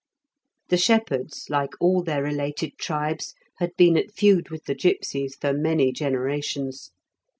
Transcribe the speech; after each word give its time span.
The 0.69 0.77
shepherds, 0.77 1.45
like 1.51 1.75
all 1.79 2.01
their 2.01 2.23
related 2.23 2.75
tribes, 2.79 3.35
had 3.59 3.69
been 3.77 3.95
at 3.95 4.09
feud 4.11 4.49
with 4.49 4.63
the 4.65 4.73
gipsies 4.73 5.35
for 5.35 5.53
many 5.53 5.91
generations. 5.91 6.89